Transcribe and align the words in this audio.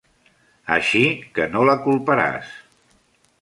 Així 0.75 1.01
que 1.35 1.47
no 1.57 1.67
la 1.71 1.77
culparàs. 1.85 2.57